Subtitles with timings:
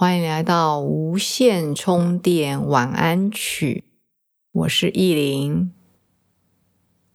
[0.00, 3.82] 欢迎来到无线充电晚安曲，
[4.52, 5.72] 我是意林。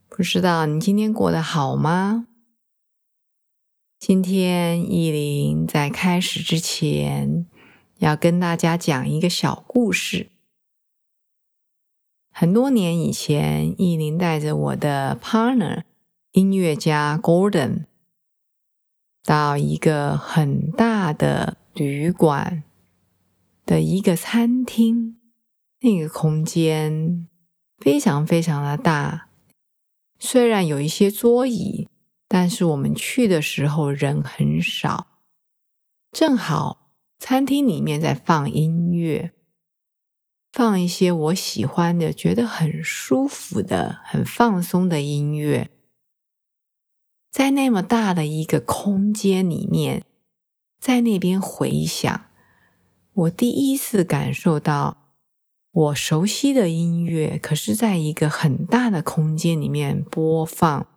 [0.10, 2.28] 不知道你今天过得好吗？
[3.98, 7.46] 今天意林在开始之前，
[8.00, 10.30] 要跟大家讲一个小故事。
[12.34, 15.84] 很多年以前，意林带着我的 partner
[16.34, 17.86] 音乐家 Gordon
[19.24, 22.62] 到一个很大的旅馆。
[23.66, 25.20] 的一个餐厅，
[25.80, 27.28] 那个空间
[27.78, 29.30] 非常非常的大，
[30.20, 31.90] 虽然有一些桌椅，
[32.28, 35.08] 但是我们去的时候人很少。
[36.12, 39.34] 正好餐厅里面在放音乐，
[40.52, 45.72] 放一些我喜欢的、觉得很舒服的、很放松的音乐，
[47.32, 50.06] 在那么大的一个空间里面，
[50.80, 52.26] 在那边回响。
[53.14, 54.98] 我第一次感受到
[55.72, 60.88] 我熟悉的音乐，可是在一个很大的空间里面播放。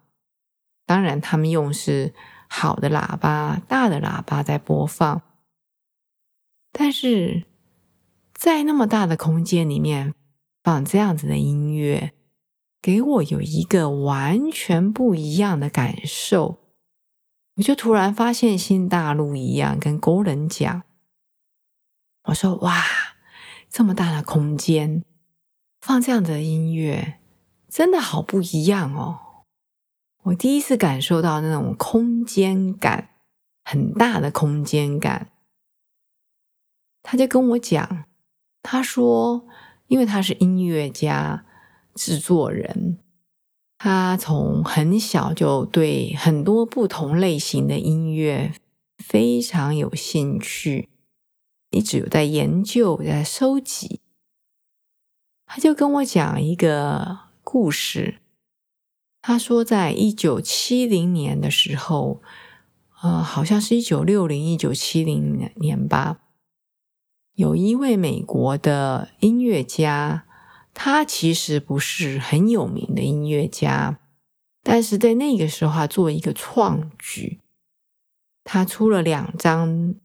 [0.87, 2.15] 当然，他们用是
[2.49, 5.21] 好的喇叭、大的喇叭在播放，
[6.73, 7.45] 但是
[8.33, 10.15] 在那么大的空间里面
[10.63, 12.13] 放这样子的音乐，
[12.81, 16.59] 给我有一个完全不一样的感受。
[17.57, 20.83] 我就突然发现新大陆一样，跟工人讲。
[22.27, 22.85] 我说：“哇，
[23.71, 25.05] 这么大的空间
[25.81, 27.19] 放这样的音乐，
[27.69, 29.45] 真的好不一样哦！
[30.25, 33.11] 我第一次感受到那种空间感，
[33.65, 35.31] 很大的空间感。”
[37.05, 38.07] 他就跟我讲，
[38.61, 39.47] 他说
[39.87, 41.47] ：“因为他是音乐家、
[41.95, 42.99] 制作人，
[43.79, 48.53] 他从很小就对很多不同类型的音乐
[48.99, 50.89] 非常有兴趣。”
[51.77, 54.01] 一直有在研究，在收集。
[55.45, 58.23] 他就跟我讲一个故事。
[59.21, 62.23] 他说，在一九七零年的时候，
[63.03, 66.21] 呃，好像是一九六零、一九七零年吧，
[67.35, 70.27] 有一位美国的音乐家，
[70.73, 73.99] 他其实不是很有名的音乐家，
[74.63, 77.41] 但是在那个时候，他做一个创举，
[78.43, 79.97] 他出了两张。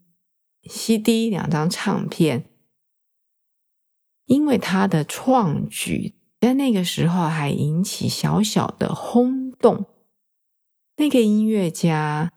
[0.63, 2.45] CD 两张唱片，
[4.25, 9.85] 因为他的创举在那个时候还引起小小的轰动。
[10.97, 12.31] 那个音乐家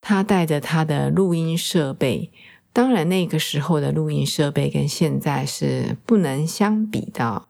[0.00, 2.32] 他带着他的录音设备，
[2.72, 7.48] 当然那个时候的录音设备跟现在是不能相比的，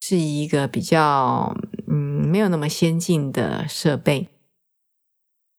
[0.00, 1.94] 是一个比较嗯
[2.26, 4.28] 没有那么先进的设备。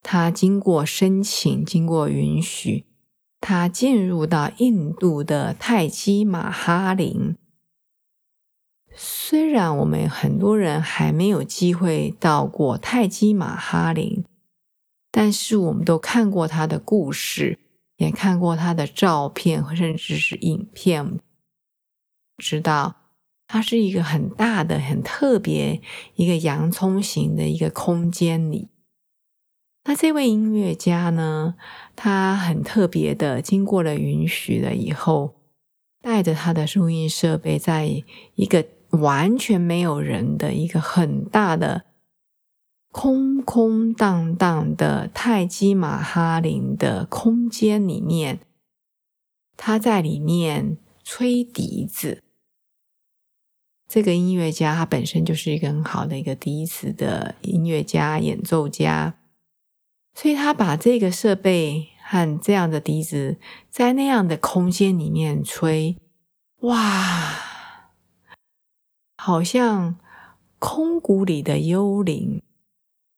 [0.02, 2.86] 他经过申请，经过允许。
[3.40, 7.36] 他进入到印度的泰姬玛哈林。
[8.96, 14.24] 虽然我们很多人还没有机会到过泰姬玛哈林，
[15.12, 17.60] 但是我们都看过他的故事，
[17.98, 21.20] 也看过他的照片，甚至是影片，
[22.38, 22.96] 知道
[23.48, 25.80] 它是一个很大的、很特别
[26.16, 28.70] 一个洋葱型的一个空间里。
[29.88, 31.56] 那这位音乐家呢？
[31.96, 35.36] 他很特别的，经过了允许了以后，
[36.02, 38.04] 带着他的录音设备，在
[38.36, 41.86] 一个完全没有人的一个很大的
[42.92, 48.42] 空空荡荡的泰姬玛哈林的空间里面，
[49.56, 52.24] 他在里面吹笛子。
[53.88, 59.16] 这个音乐家他本身就是一个很好的一个笛子的音乐家、演奏家。
[60.20, 63.38] 所以他把这个设备和这样的笛子
[63.70, 65.96] 在那样的空间里面吹，
[66.62, 67.94] 哇，
[69.16, 70.00] 好像
[70.58, 72.42] 空谷里的幽灵。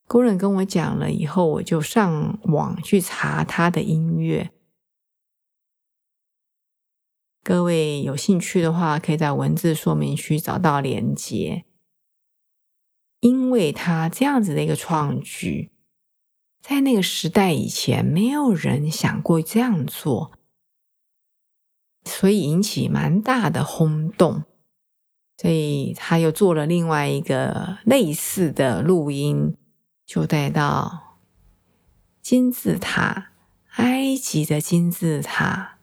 [0.10, 4.52] 工人跟我讲了以后，我就上网去查他的音乐。
[7.42, 11.64] 各位有兴趣的话，可以在文字说明区找到连接。
[13.22, 15.72] 因为他这样子的一个创举。
[16.70, 20.34] 在那个时代以前，没有人想过这样做，
[22.06, 24.44] 所以引起蛮大的轰动。
[25.36, 29.58] 所以他又做了另外一个类似的录音，
[30.06, 31.18] 就带到
[32.22, 33.32] 金字塔，
[33.78, 35.80] 埃及的金字塔。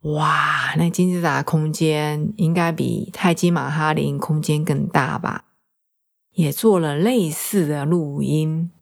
[0.00, 5.44] 哇，那金字塔空间应该比泰姬玛哈林空间更大吧？
[6.32, 8.72] 也做了类似的录音。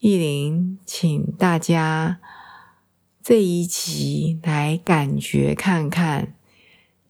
[0.00, 2.20] 意林，请大家
[3.20, 6.36] 这一集来感觉看看。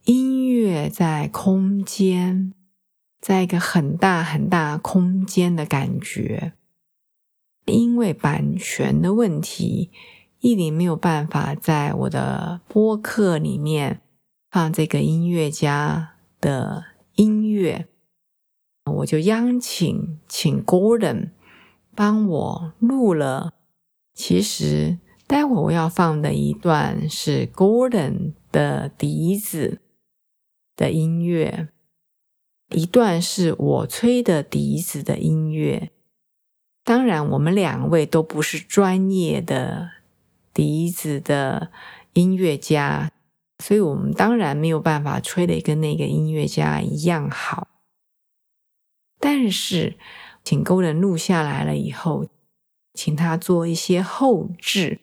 [0.04, 2.54] 音乐在空间，
[3.20, 6.54] 在一个很大很大空间的感觉。
[7.66, 9.90] 因为版权的问题，
[10.40, 14.00] 艺林没有办法在我的播客里面
[14.50, 16.86] 放这个音乐家的
[17.16, 17.86] 音乐，
[18.86, 21.32] 我就央请请 Gordon
[21.98, 23.54] 帮我录了。
[24.14, 29.80] 其实待会我要放的一段是 Gordon 的笛子。
[30.76, 31.70] 的音乐，
[32.70, 35.90] 一段是我吹的笛子的音乐。
[36.84, 39.90] 当然，我们两位都不是专业的
[40.54, 41.72] 笛子的
[42.12, 43.10] 音乐家，
[43.58, 47.66] 所以我们当然没有办法吹的跟那个音乐家一样好。
[49.18, 49.98] 但是，
[50.48, 52.26] 请工人录下来了以后，
[52.94, 55.00] 请他做一些后置。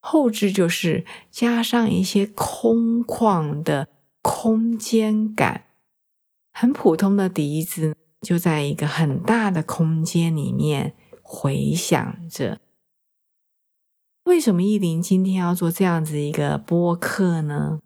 [0.00, 3.86] 后置就是加上一些空旷的
[4.20, 5.66] 空间感，
[6.52, 12.60] 很普通的笛子就在一个很大的空间里面回响着。
[14.24, 17.78] 为什么意林今天要做这样子一个播客呢？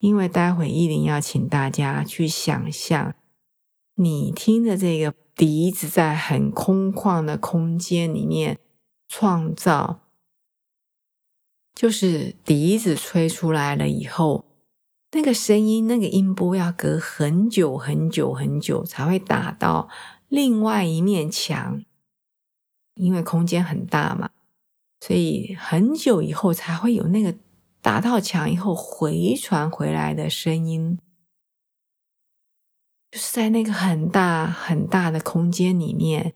[0.00, 3.14] 因为待会意林要请大家去想象，
[3.96, 8.58] 你听的这个笛子在很空旷的空间里面
[9.06, 10.00] 创造。
[11.74, 14.46] 就是笛子吹出来了以后，
[15.12, 19.90] 那个声音、那个音波要隔很久很久很久才会打到
[20.28, 21.84] 另外一面墙，
[22.94, 24.30] 因为空间很大嘛，
[25.00, 27.34] 所以很久以后才会有那个
[27.82, 30.98] 打到墙以后回传回来的声音，
[33.10, 36.34] 就是在那个很大很大的空间里面，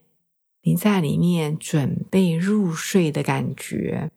[0.62, 4.10] 你在里面准备入睡的感觉。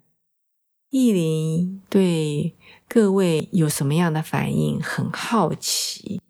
[0.90, 2.56] 意林对
[2.88, 6.22] 各位有什么样的反应很好奇，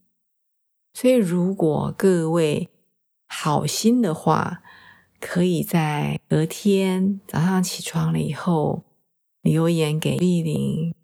[0.94, 2.70] 所以如果各位
[3.28, 4.64] 好心的话，
[5.20, 8.86] 可以在隔天早上起床了以后
[9.42, 10.96] 留言给意林，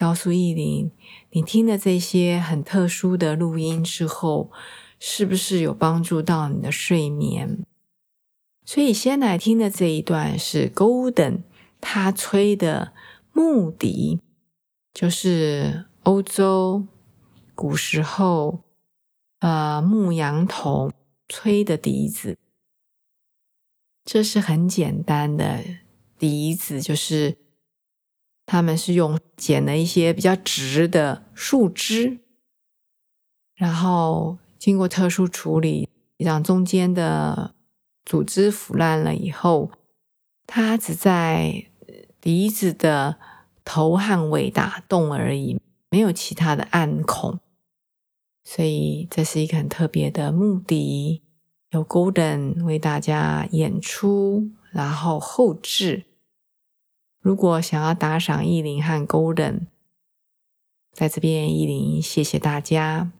[0.00, 0.90] 告诉意林
[1.30, 4.50] 你听了这些很特殊的录音之后，
[4.98, 7.64] 是不是有帮助到你的睡眠？
[8.64, 11.42] 所以先来听的这一段是 Golden
[11.80, 12.94] 他吹的。
[13.32, 14.18] 木笛
[14.92, 16.88] 就是欧洲
[17.54, 18.64] 古时候，
[19.38, 20.92] 呃，牧羊童
[21.28, 22.36] 吹的笛子。
[24.04, 25.64] 这是很简单的
[26.18, 27.38] 笛子，就是
[28.50, 32.18] 他们是用剪了一些比较直的树枝，
[33.54, 37.54] 然后经过特殊处理，让中间的
[38.04, 39.70] 组织腐烂了以后，
[40.48, 41.66] 它只在。
[42.20, 43.16] 笛子的
[43.64, 47.38] 头和尾打洞而已，没有其他的暗孔，
[48.44, 51.22] 所以这是一个很特别的木笛，
[51.70, 56.04] 由 Golden 为大家演出，然后后置。
[57.20, 59.66] 如果想要打赏意林和 Golden，
[60.92, 63.12] 在这边意林谢谢大家。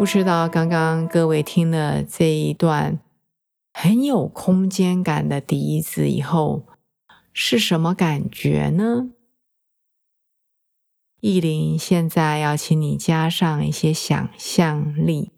[0.00, 2.98] 不知道刚刚各位听了这一段
[3.74, 6.66] 很有空间感的笛子以后
[7.34, 9.10] 是什么感觉呢？
[11.20, 15.32] 意林现在要请你加上一些想象力，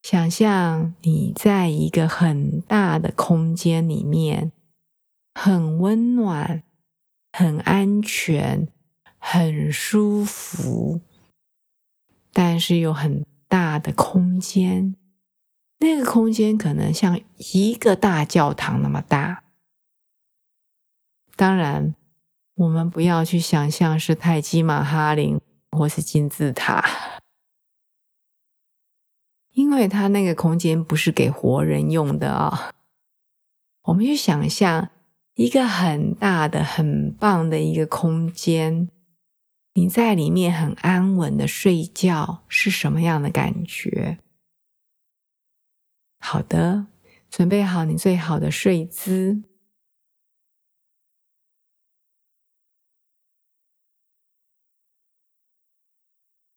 [0.00, 4.52] 想象你在一个很大的空间里面，
[5.34, 6.62] 很温暖、
[7.30, 8.66] 很安全、
[9.18, 11.02] 很舒服，
[12.32, 13.22] 但是又很。
[13.54, 14.96] 大的空间，
[15.78, 19.44] 那个空间可能像一个大教堂那么大。
[21.36, 21.94] 当然，
[22.56, 26.84] 我们不要去想象是泰姬玛哈林或是金字塔，
[29.52, 32.72] 因为它那个空间不是给活人用的啊。
[33.82, 34.90] 我们去想象
[35.34, 38.90] 一个很大的、很棒的一个空间。
[39.76, 44.18] 你在里面很安稳的睡觉是什么样的感觉？
[46.20, 46.86] 好的，
[47.28, 49.42] 准备好你最好的睡姿，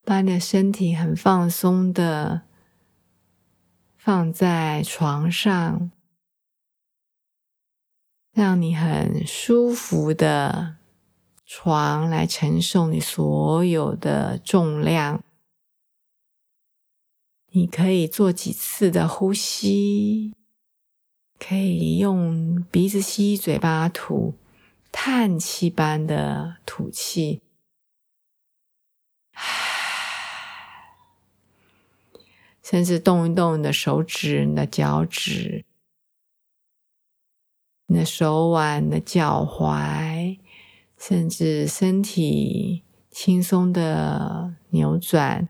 [0.04, 2.44] 把你的身体很放松的
[3.98, 5.92] 放在床上，
[8.32, 10.77] 让你很舒服的。
[11.50, 15.24] 床来承受你所有的重量，
[17.52, 20.36] 你可以做几次的呼吸，
[21.40, 24.34] 可以用鼻子吸，嘴巴吐，
[24.92, 27.42] 叹气般的吐气，
[32.62, 35.64] 甚至动一动你的手指、你的脚趾、
[37.86, 40.40] 你的手腕、你的脚踝。
[40.98, 45.48] 甚至身体轻松的扭转，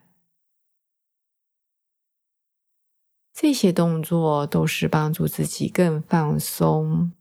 [3.34, 7.14] 这些动作都是帮助自己更放松。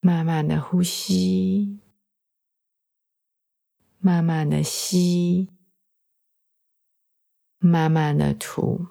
[0.00, 1.80] 慢慢的呼吸，
[3.98, 5.48] 慢慢的吸，
[7.58, 8.88] 慢慢的吐。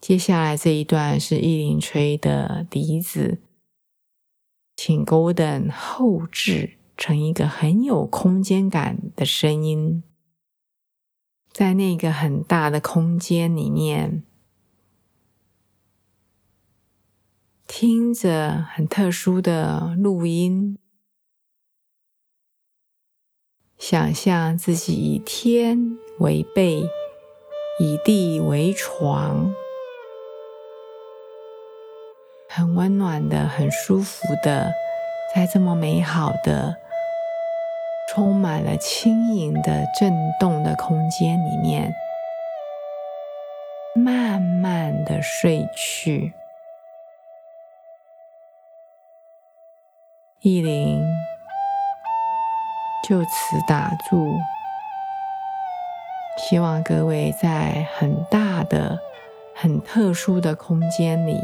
[0.00, 3.42] 接下来这一段是意林吹的笛子。
[4.76, 10.02] 请 Golden 后置成一个很有空间感的声音，
[11.50, 14.22] 在那个很大的空间里面，
[17.66, 20.78] 听着很特殊的录音，
[23.78, 26.82] 想象自己以天为被，
[27.80, 29.54] 以地为床。
[32.56, 34.72] 很温暖的，很舒服的，
[35.34, 36.74] 在这么美好的、
[38.08, 40.10] 充满了轻盈的震
[40.40, 41.94] 动的空间里面，
[43.94, 46.32] 慢慢的睡去。
[50.40, 51.04] 意林
[53.06, 53.28] 就此
[53.68, 54.34] 打住。
[56.38, 58.98] 希望各位在很大的、
[59.54, 61.38] 很特殊的空间里。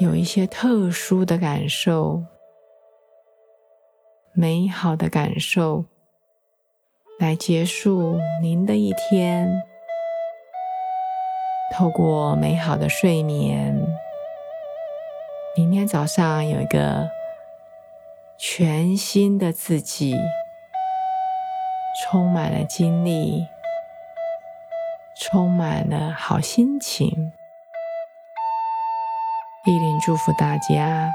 [0.00, 2.24] 有一些特殊的感受，
[4.32, 5.84] 美好的感受，
[7.18, 9.62] 来结束您的一天。
[11.74, 13.78] 透过美好的睡眠，
[15.54, 17.10] 明天早上有一个
[18.38, 20.16] 全新的自己，
[22.02, 23.46] 充满了精力，
[25.14, 27.32] 充满了好心情。
[29.70, 31.14] 意林祝福大家。